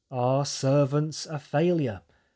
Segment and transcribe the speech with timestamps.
[0.09, 2.01] "Are Servants a Failure?